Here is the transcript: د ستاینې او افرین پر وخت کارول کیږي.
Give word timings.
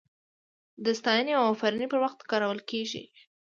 د 0.83 0.85
ستاینې 0.99 1.33
او 1.39 1.43
افرین 1.53 1.85
پر 1.91 1.99
وخت 2.03 2.19
کارول 2.31 2.59
کیږي. 2.69 3.03